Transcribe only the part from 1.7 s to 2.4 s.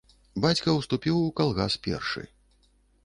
першы.